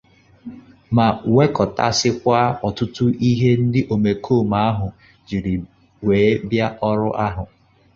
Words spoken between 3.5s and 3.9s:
ndị